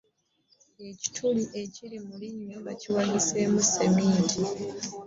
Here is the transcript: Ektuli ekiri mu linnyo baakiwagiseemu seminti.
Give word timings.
Ektuli 0.87 1.43
ekiri 1.61 1.97
mu 2.05 2.13
linnyo 2.21 2.57
baakiwagiseemu 2.65 3.59
seminti. 3.73 4.41